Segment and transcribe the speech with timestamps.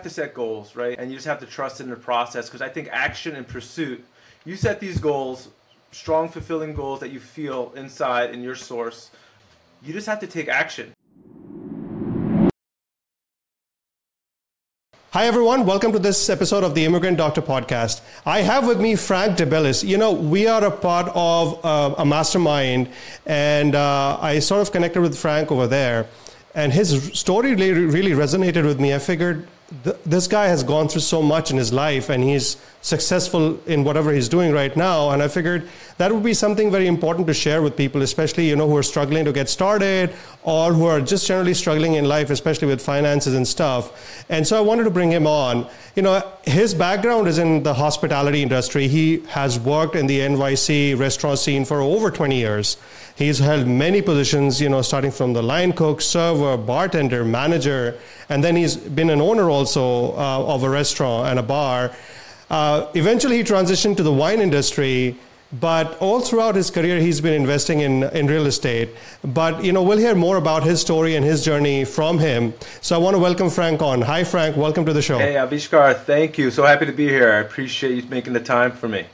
[0.00, 0.98] have to set goals, right?
[0.98, 4.02] And you just have to trust in the process because I think action and pursuit,
[4.46, 5.48] you set these goals,
[5.92, 9.10] strong, fulfilling goals that you feel inside in your source.
[9.82, 10.94] You just have to take action.
[15.10, 15.66] Hi, everyone.
[15.66, 18.00] Welcome to this episode of the Immigrant Doctor Podcast.
[18.24, 19.84] I have with me Frank De Bellis.
[19.84, 22.88] You know, we are a part of uh, a mastermind,
[23.26, 26.06] and uh, I sort of connected with Frank over there,
[26.54, 28.94] and his story really, really resonated with me.
[28.94, 29.46] I figured
[29.84, 33.84] th- this guy has gone through so much in his life, and he's successful in
[33.84, 35.10] whatever he's doing right now.
[35.10, 38.56] And I figured that would be something very important to share with people, especially you
[38.56, 42.30] know who are struggling to get started or who are just generally struggling in life,
[42.30, 44.24] especially with finances and stuff.
[44.30, 45.68] And so I wanted to bring him on.
[45.94, 48.88] You know, his background is in the hospitality industry.
[48.88, 52.78] He has worked in the NYC restaurant scene for over 20 years.
[53.16, 57.98] He's held many positions, you know, starting from the line cook, server, bartender, manager,
[58.30, 61.92] and then he's been an owner also uh, of a restaurant and a bar.
[62.50, 65.16] Uh, eventually, he transitioned to the wine industry,
[65.52, 68.90] but all throughout his career, he's been investing in, in real estate.
[69.22, 72.52] But, you know, we'll hear more about his story and his journey from him.
[72.80, 74.02] So I want to welcome Frank on.
[74.02, 74.56] Hi, Frank.
[74.56, 75.18] Welcome to the show.
[75.18, 75.96] Hey, Avishkar.
[76.02, 76.50] Thank you.
[76.50, 77.32] So happy to be here.
[77.32, 79.06] I appreciate you making the time for me.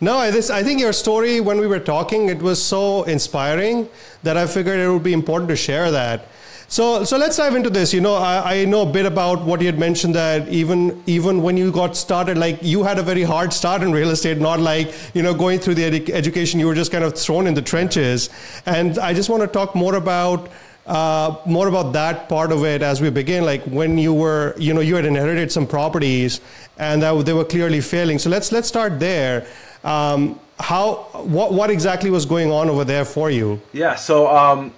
[0.00, 3.88] No, this, I think your story, when we were talking, it was so inspiring
[4.24, 6.28] that I figured it would be important to share that.
[6.68, 7.94] So, so let's dive into this.
[7.94, 11.42] You know, I, I, know a bit about what you had mentioned that even even
[11.42, 14.58] when you got started, like you had a very hard start in real estate, not
[14.58, 16.58] like you know going through the edu- education.
[16.58, 18.30] You were just kind of thrown in the trenches.
[18.66, 20.48] And I just want to talk more about
[20.86, 23.44] uh, more about that part of it as we begin.
[23.44, 26.40] Like when you were, you know, you had inherited some properties
[26.78, 28.18] and that they were clearly failing.
[28.18, 29.46] So let's let's start there.
[29.84, 33.60] Um, how what what exactly was going on over there for you?
[33.72, 33.94] Yeah.
[33.94, 34.26] So.
[34.26, 34.72] Um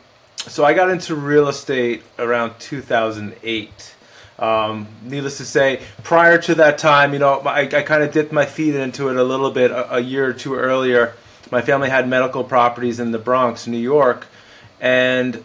[0.46, 3.94] so I got into real estate around 2008.
[4.38, 8.32] Um, needless to say, prior to that time, you know, I, I kind of dipped
[8.32, 11.14] my feet into it a little bit a, a, year or two earlier.
[11.50, 14.28] My family had medical properties in the Bronx, New York,
[14.80, 15.42] and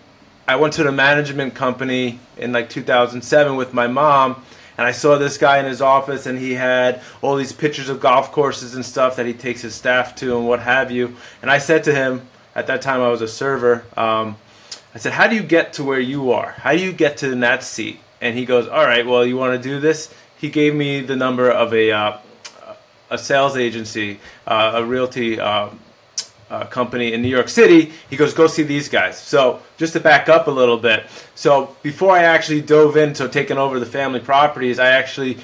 [0.47, 4.43] I went to the management company in like 2007 with my mom.
[4.77, 7.99] And I saw this guy in his office, and he had all these pictures of
[7.99, 11.15] golf courses and stuff that he takes his staff to, and what have you.
[11.41, 14.35] And I said to him, at that time I was a server, um,
[14.93, 16.51] I said, How do you get to where you are?
[16.51, 17.99] How do you get to that seat?
[18.21, 20.13] And he goes, All right, well, you want to do this?
[20.37, 22.17] He gave me the number of a, uh,
[23.09, 25.69] a sales agency, uh, a realty uh,
[26.49, 27.91] uh, company in New York City.
[28.09, 29.17] He goes, Go see these guys.
[29.19, 31.05] So, just to back up a little bit.
[31.33, 35.39] So, before I actually dove into taking over the family properties, I actually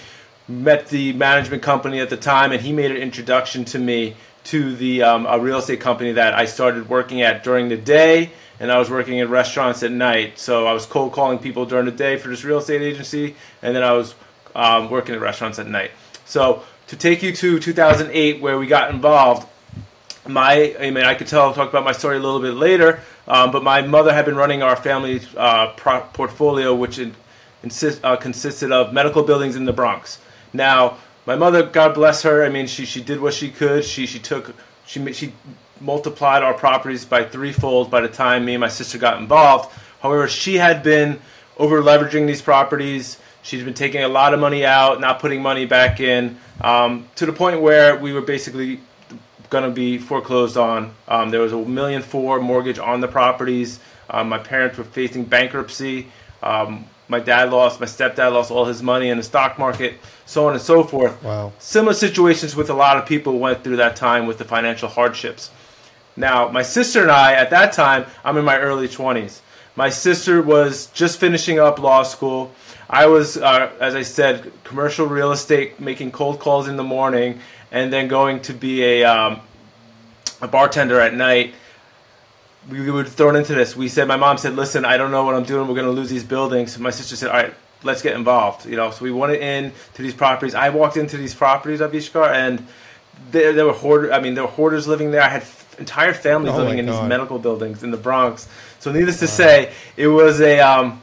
[0.47, 4.15] met the management company at the time, and he made an introduction to me
[4.45, 8.31] to the um, a real estate company that I started working at during the day
[8.59, 10.37] and I was working in restaurants at night.
[10.37, 13.75] So I was cold calling people during the day for this real estate agency, and
[13.75, 14.15] then I was
[14.55, 15.91] um, working at restaurants at night.
[16.25, 19.47] So to take you to 2008, where we got involved,
[20.27, 23.51] my I mean I could tell talk about my story a little bit later, um,
[23.51, 27.15] but my mother had been running our family uh, pro- portfolio, which in,
[27.63, 30.19] insist, uh, consisted of medical buildings in the Bronx.
[30.51, 33.85] Now my mother, God bless her, I mean she she did what she could.
[33.85, 34.53] She she took
[34.85, 35.33] she she
[35.81, 39.71] multiplied our properties by threefold by the time me and my sister got involved.
[40.01, 41.19] However, she had been
[41.57, 43.17] over leveraging these properties.
[43.41, 47.25] She's been taking a lot of money out, not putting money back in, um, to
[47.25, 48.79] the point where we were basically
[49.49, 50.93] going to be foreclosed on.
[51.07, 53.79] Um, there was a million four mortgage on the properties.
[54.09, 56.07] Um, my parents were facing bankruptcy.
[56.43, 60.47] Um, my dad lost, my stepdad lost all his money in the stock market, so
[60.47, 61.21] on and so forth.
[61.23, 61.51] Wow.
[61.57, 65.49] Similar situations with a lot of people went through that time with the financial hardships.
[66.15, 69.39] Now, my sister and I, at that time, I'm in my early 20s.
[69.75, 72.51] My sister was just finishing up law school.
[72.89, 77.39] I was, uh, as I said, commercial real estate, making cold calls in the morning,
[77.71, 79.39] and then going to be a, um,
[80.41, 81.53] a bartender at night.
[82.69, 83.75] We were thrown into this.
[83.75, 85.67] We said, my mom said, listen, I don't know what I'm doing.
[85.67, 86.77] We're going to lose these buildings.
[86.77, 87.53] My sister said, all right,
[87.83, 88.65] let's get involved.
[88.65, 90.55] You know, so we went in to these properties.
[90.55, 92.67] I walked into these properties, Avishkar, and
[93.31, 94.11] there, there were hoarders.
[94.11, 95.21] I mean, there were hoarders living there.
[95.21, 95.43] I had
[95.79, 97.01] entire families oh living in God.
[97.01, 98.47] these medical buildings in the Bronx.
[98.79, 101.01] So, needless to say, it was a um,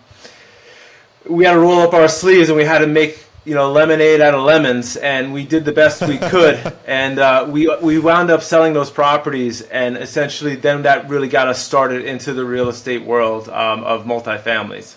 [1.29, 4.21] we had to roll up our sleeves and we had to make you know lemonade
[4.21, 8.31] out of lemons, and we did the best we could, and uh, we we wound
[8.31, 12.69] up selling those properties, and essentially then that really got us started into the real
[12.69, 14.97] estate world um, of multifamilies.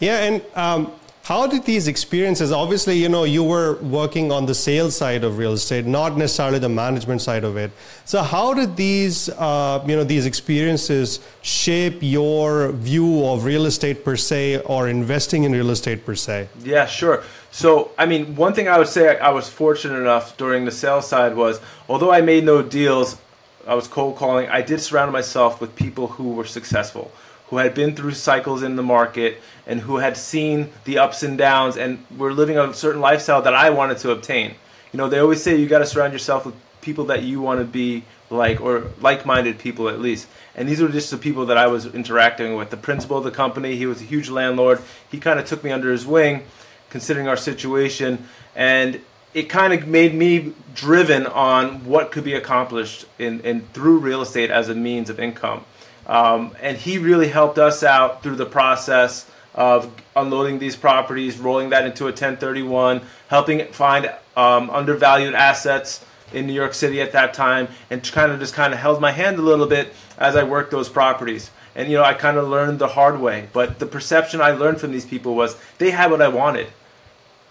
[0.00, 0.92] Yeah, and um,
[1.28, 5.36] how did these experiences obviously you know you were working on the sales side of
[5.36, 7.70] real estate not necessarily the management side of it.
[8.06, 14.06] So how did these uh, you know these experiences shape your view of real estate
[14.06, 16.48] per se or investing in real estate per se?
[16.64, 17.22] Yeah sure.
[17.50, 21.06] So i mean one thing i would say i was fortunate enough during the sales
[21.12, 21.60] side was
[21.90, 23.18] although i made no deals
[23.66, 27.10] i was cold calling i did surround myself with people who were successful
[27.50, 31.38] who had been through cycles in the market and who had seen the ups and
[31.38, 34.54] downs and were living a certain lifestyle that I wanted to obtain.
[34.92, 37.60] You know, they always say you got to surround yourself with people that you want
[37.60, 40.28] to be like or like-minded people at least.
[40.54, 42.70] And these were just the people that I was interacting with.
[42.70, 44.80] The principal of the company, he was a huge landlord.
[45.10, 46.42] He kind of took me under his wing
[46.90, 49.00] considering our situation and
[49.34, 54.22] it kind of made me driven on what could be accomplished in, in through real
[54.22, 55.64] estate as a means of income.
[56.08, 61.70] Um, and he really helped us out through the process of unloading these properties, rolling
[61.70, 67.34] that into a 1031, helping find um, undervalued assets in New York City at that
[67.34, 70.44] time, and kind of just kind of held my hand a little bit as I
[70.44, 71.50] worked those properties.
[71.74, 73.48] And you know, I kind of learned the hard way.
[73.52, 76.68] But the perception I learned from these people was they had what I wanted.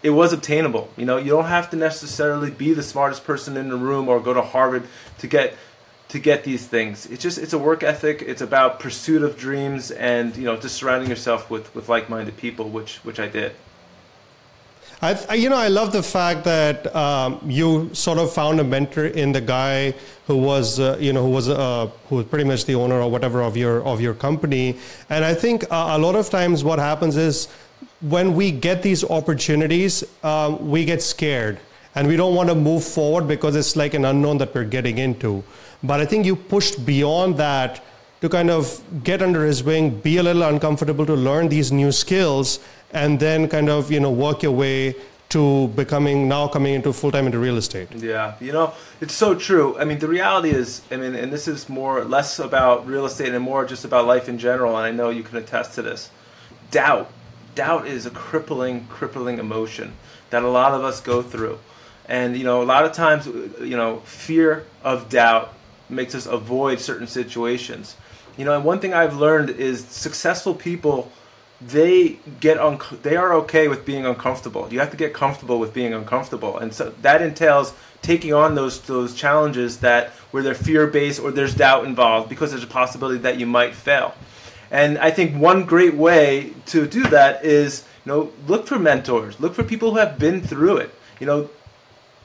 [0.04, 0.90] It was obtainable.
[0.96, 4.20] You know, you don't have to necessarily be the smartest person in the room or
[4.20, 4.84] go to Harvard
[5.20, 5.56] to get
[6.10, 7.06] to get these things.
[7.08, 8.24] It's just it's a work ethic.
[8.26, 12.70] It's about pursuit of dreams and you know just surrounding yourself with with like-minded people,
[12.70, 13.54] which which I did.
[15.00, 19.06] I, you know, I love the fact that um, you sort of found a mentor
[19.06, 19.94] in the guy
[20.26, 23.12] who was, uh, you know, who was, uh, who was pretty much the owner or
[23.12, 24.76] whatever of your of your company.
[25.12, 27.48] And I think uh, a lot of times what happens is
[28.02, 31.60] when we get these opportunities, um, we get scared
[31.94, 34.98] and we don't want to move forward because it's like an unknown that we're getting
[34.98, 35.44] into.
[35.84, 37.84] But I think you pushed beyond that
[38.22, 41.92] to kind of get under his wing, be a little uncomfortable to learn these new
[41.92, 42.60] skills,
[42.92, 44.96] and then kind of you know work your way
[45.30, 47.92] to becoming now coming into full time into real estate.
[47.94, 49.78] Yeah, you know, it's so true.
[49.78, 53.34] I mean, the reality is, I mean, and this is more less about real estate
[53.34, 54.78] and more just about life in general.
[54.78, 56.10] And I know you can attest to this.
[56.72, 57.12] Doubt,
[57.56, 59.94] doubt is a crippling, crippling emotion
[60.30, 61.60] that a lot of us go through.
[62.08, 65.54] And you know, a lot of times, you know, fear of doubt
[65.90, 67.96] makes us avoid certain situations.
[68.38, 71.12] You know, and one thing I've learned is successful people
[71.60, 74.68] they get un- they are okay with being uncomfortable.
[74.72, 78.82] You have to get comfortable with being uncomfortable, and so that entails taking on those
[78.82, 83.18] those challenges that where they're fear based or there's doubt involved because there's a possibility
[83.20, 84.14] that you might fail.
[84.70, 89.40] And I think one great way to do that is you know look for mentors,
[89.40, 90.94] look for people who have been through it.
[91.20, 91.50] You know,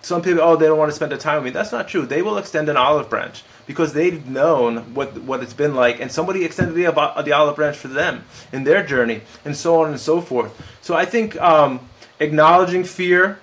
[0.03, 1.51] some people oh they don't want to spend the time with me.
[1.53, 2.05] That's not true.
[2.05, 6.11] They will extend an olive branch because they've known what what it's been like, and
[6.11, 10.01] somebody extended the, the olive branch for them in their journey, and so on and
[10.01, 10.53] so forth.
[10.81, 11.81] So I think um,
[12.21, 13.39] acknowledging fear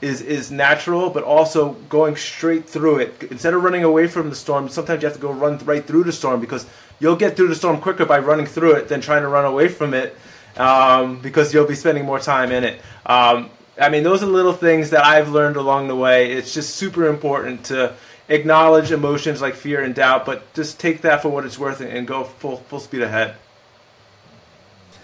[0.00, 4.36] is is natural, but also going straight through it instead of running away from the
[4.36, 4.68] storm.
[4.68, 6.66] Sometimes you have to go run right through the storm because
[7.00, 9.68] you'll get through the storm quicker by running through it than trying to run away
[9.68, 10.16] from it
[10.56, 12.80] um, because you'll be spending more time in it.
[13.06, 13.50] Um,
[13.80, 16.32] I mean, those are little things that I've learned along the way.
[16.32, 17.94] It's just super important to
[18.28, 22.06] acknowledge emotions like fear and doubt, but just take that for what it's worth and
[22.06, 23.36] go full full speed ahead.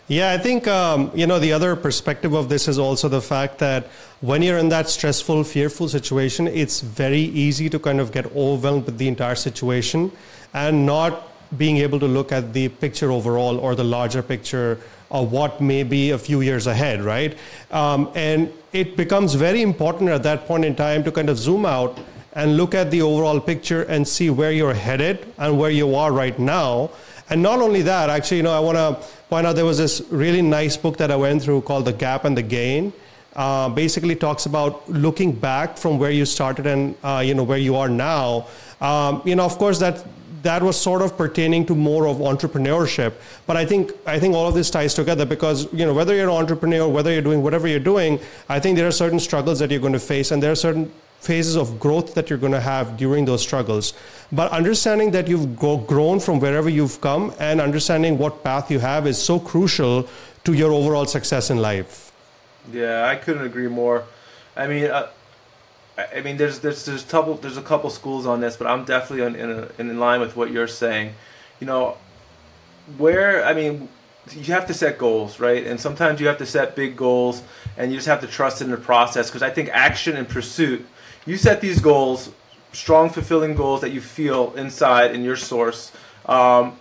[0.09, 3.59] Yeah, I think um, you know the other perspective of this is also the fact
[3.59, 3.87] that
[4.21, 8.87] when you're in that stressful, fearful situation, it's very easy to kind of get overwhelmed
[8.87, 10.11] with the entire situation
[10.53, 14.79] and not being able to look at the picture overall or the larger picture
[15.11, 17.37] of what may be a few years ahead, right?
[17.71, 21.67] Um, and it becomes very important at that point in time to kind of zoom
[21.67, 21.99] out
[22.35, 26.13] and look at the overall picture and see where you're headed and where you are
[26.13, 26.91] right now.
[27.29, 30.03] And not only that, actually, you know, I want to point out there was this
[30.11, 32.93] really nice book that I went through called The Gap and the Gain.
[33.37, 37.59] Uh, basically talks about looking back from where you started and uh, you know where
[37.59, 38.49] you are now.
[38.81, 40.05] Um, you know, of course, that
[40.43, 43.13] that was sort of pertaining to more of entrepreneurship.
[43.47, 46.29] But I think I think all of this ties together because you know whether you're
[46.29, 48.19] an entrepreneur, whether you're doing whatever you're doing,
[48.49, 50.91] I think there are certain struggles that you're going to face, and there are certain
[51.21, 53.93] phases of growth that you're going to have during those struggles.
[54.33, 58.79] But understanding that you've go, grown from wherever you've come and understanding what path you
[58.79, 60.09] have is so crucial
[60.45, 62.13] to your overall success in life.
[62.73, 64.05] Yeah, I couldn't agree more.
[64.57, 65.09] I mean, uh,
[66.15, 68.85] I mean, there's there's there's a couple there's a couple schools on this, but I'm
[68.85, 71.15] definitely in in, a, in line with what you're saying.
[71.61, 71.99] You know,
[72.97, 73.89] where I mean,
[74.35, 75.67] you have to set goals, right?
[75.67, 77.43] And sometimes you have to set big goals,
[77.77, 79.29] and you just have to trust in the process.
[79.29, 80.87] Because I think action and pursuit
[81.27, 82.31] you set these goals,
[82.73, 85.93] strong, fulfilling goals that you feel inside in your source.
[86.27, 86.77] Um,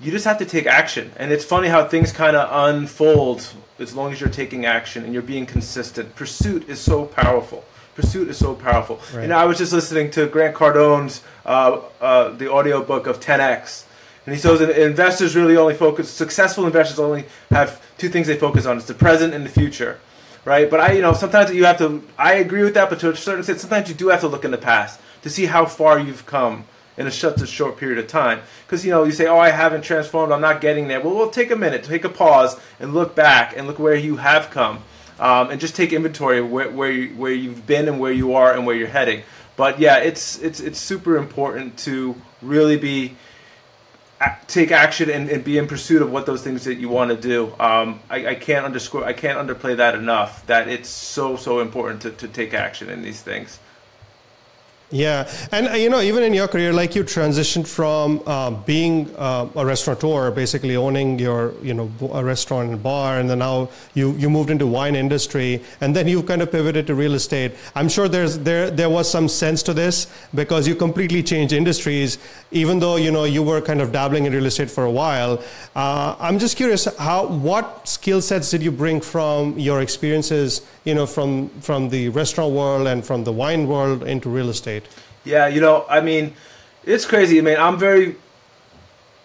[0.00, 1.12] you just have to take action.
[1.16, 5.12] And it's funny how things kind of unfold as long as you're taking action and
[5.12, 6.14] you're being consistent.
[6.14, 7.64] Pursuit is so powerful.
[7.94, 9.00] Pursuit is so powerful.
[9.14, 9.28] Right.
[9.28, 13.83] Know, I was just listening to Grant Cardone's uh, uh, the audiobook of 10x,
[14.26, 16.10] and he says investors really only focus.
[16.10, 19.98] Successful investors only have two things they focus on: it's the present and the future,
[20.44, 20.70] right?
[20.70, 22.02] But I, you know, sometimes you have to.
[22.18, 24.44] I agree with that, but to a certain extent, sometimes you do have to look
[24.44, 26.64] in the past to see how far you've come
[26.96, 28.40] in a such a short period of time.
[28.66, 30.32] Because you know, you say, "Oh, I haven't transformed.
[30.32, 33.54] I'm not getting there." Well, we'll take a minute, take a pause, and look back
[33.56, 34.82] and look where you have come
[35.18, 38.34] um, and just take inventory of where where, you, where you've been and where you
[38.34, 39.22] are and where you're heading.
[39.56, 43.16] But yeah, it's it's it's super important to really be
[44.46, 47.16] take action and, and, be in pursuit of what those things that you want to
[47.16, 47.52] do.
[47.58, 50.46] Um, I, I, can't underscore, I can't underplay that enough.
[50.46, 53.58] That it's so so important to, to take action in these things.
[54.90, 59.10] Yeah, and uh, you know, even in your career, like you transitioned from uh, being
[59.16, 63.70] uh, a restaurateur, basically owning your, you know, a restaurant and bar, and then now
[63.94, 67.52] you you moved into wine industry, and then you kind of pivoted to real estate.
[67.74, 72.18] I'm sure there's there there was some sense to this because you completely changed industries,
[72.52, 75.42] even though you know you were kind of dabbling in real estate for a while.
[75.74, 80.94] Uh, I'm just curious, how what skill sets did you bring from your experiences, you
[80.94, 84.73] know, from from the restaurant world and from the wine world into real estate?
[85.24, 86.34] Yeah, you know, I mean,
[86.84, 87.38] it's crazy.
[87.38, 88.16] I mean, I'm very,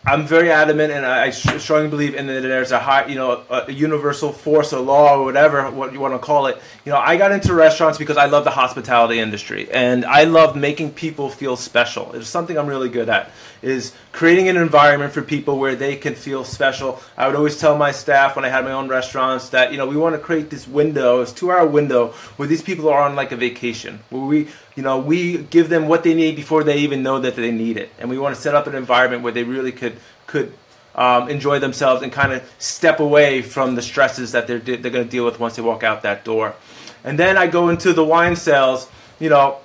[0.05, 3.71] I'm very adamant, and I strongly believe in that there's a high, you know, a
[3.71, 6.61] universal force, a law, or whatever what you want to call it.
[6.85, 10.55] You know, I got into restaurants because I love the hospitality industry, and I love
[10.55, 12.13] making people feel special.
[12.13, 16.15] It's something I'm really good at is creating an environment for people where they can
[16.15, 17.01] feel special.
[17.17, 19.85] I would always tell my staff when I had my own restaurants that you know
[19.85, 23.33] we want to create this window, this two-hour window where these people are on like
[23.33, 27.03] a vacation, where we you know we give them what they need before they even
[27.03, 29.43] know that they need it, and we want to set up an environment where they
[29.43, 29.97] really could
[30.27, 30.53] could
[30.95, 35.05] um, enjoy themselves and kind of step away from the stresses that they're they're going
[35.05, 36.55] to deal with once they walk out that door.
[37.03, 38.89] And then I go into the wine sales.
[39.19, 39.59] You know,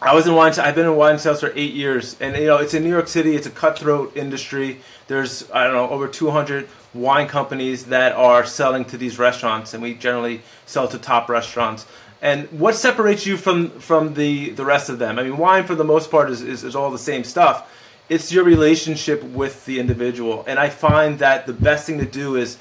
[0.00, 0.52] I was in wine.
[0.58, 3.08] I've been in wine sales for eight years, and you know it's in New York
[3.08, 3.36] City.
[3.36, 4.80] It's a cutthroat industry.
[5.06, 9.82] There's I don't know over 200 wine companies that are selling to these restaurants, and
[9.82, 11.86] we generally sell to top restaurants.
[12.24, 15.18] And what separates you from from the the rest of them?
[15.18, 17.70] I mean, wine for the most part is, is, is all the same stuff.
[18.08, 22.36] It's your relationship with the individual, and I find that the best thing to do
[22.36, 22.56] is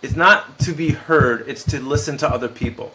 [0.00, 2.94] is not to be heard; it's to listen to other people.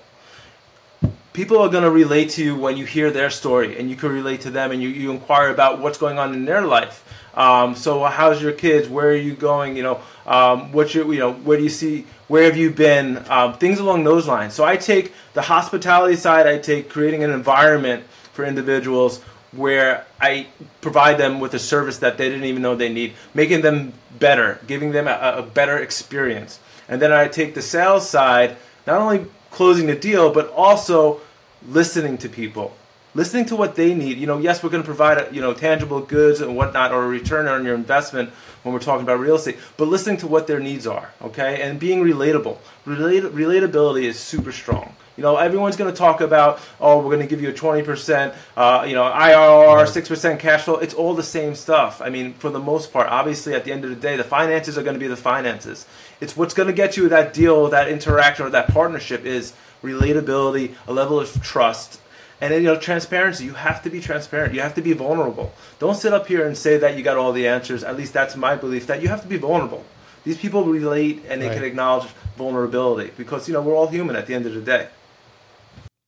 [1.33, 4.09] People are going to relate to you when you hear their story and you can
[4.09, 7.03] relate to them and you, you inquire about what's going on in their life.
[7.33, 8.87] Um, so how's your kids?
[8.87, 9.75] Where are you going?
[9.75, 13.23] You know um, what's your you know where do you see where have you been?
[13.29, 14.53] Um, things along those lines.
[14.53, 18.03] So i take the hospitality side i take creating an environment
[18.33, 20.47] for individuals where i
[20.81, 24.59] provide them with a service that they didn't even know they need making them better
[24.67, 26.59] giving them a, a better experience.
[26.87, 31.21] And then i take the sales side not only closing the deal, but also
[31.67, 32.75] listening to people,
[33.13, 34.17] listening to what they need.
[34.17, 37.07] You know, yes, we're going to provide you know tangible goods and whatnot or a
[37.07, 38.31] return on your investment
[38.65, 41.79] when we're talking about real estate, but listening to what their needs are, okay, and
[41.79, 42.57] being relatable.
[42.87, 44.95] Relat- relatability is super strong.
[45.17, 48.35] You know, everyone's going to talk about, oh, we're going to give you a 20%,
[48.57, 50.77] uh, you know, IRR, 6% cash flow.
[50.77, 52.01] It's all the same stuff.
[52.01, 54.79] I mean, for the most part, obviously, at the end of the day, the finances
[54.79, 55.85] are going to be the finances.
[56.19, 59.53] It's what's going to get you that deal, that interaction, or that partnership is
[59.83, 62.01] relatability, a level of trust,
[62.41, 63.45] and then, you know transparency.
[63.45, 64.53] You have to be transparent.
[64.53, 65.53] You have to be vulnerable.
[65.79, 67.83] Don't sit up here and say that you got all the answers.
[67.83, 68.87] At least that's my belief.
[68.87, 69.85] That you have to be vulnerable.
[70.25, 71.55] These people relate and they right.
[71.55, 74.87] can acknowledge vulnerability because you know we're all human at the end of the day.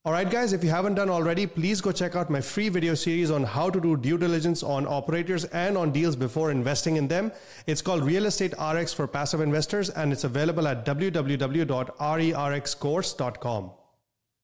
[0.04, 2.94] All right, guys, if you haven't done already, please go check out my free video
[2.94, 7.08] series on how to do due diligence on operators and on deals before investing in
[7.08, 7.30] them.
[7.66, 13.70] It's called Real Estate RX for Passive Investors, and it's available at www.rerxcourse.com.